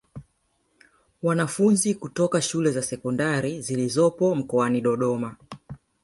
Wanafunzi 1.23 1.95
kutoka 1.95 2.41
shule 2.41 2.71
za 2.71 2.81
Sekondari 2.81 3.61
zilizopo 3.61 4.35
mkoani 4.35 4.81
Dodoma 4.81 5.35